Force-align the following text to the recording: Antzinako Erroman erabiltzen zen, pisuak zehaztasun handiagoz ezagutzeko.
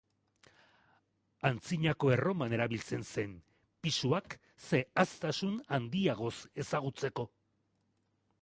Antzinako 1.49 2.09
Erroman 2.13 2.55
erabiltzen 2.57 3.05
zen, 3.15 3.35
pisuak 3.87 4.37
zehaztasun 4.71 5.63
handiagoz 5.79 6.35
ezagutzeko. 6.65 7.29